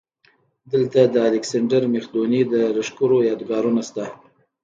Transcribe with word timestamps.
دلته 0.71 0.99
د 1.13 1.15
الکسندر 1.29 1.83
مقدوني 1.93 2.41
د 2.53 2.53
لښکرو 2.75 3.17
یادګارونه 3.29 3.81
شته 3.89 4.05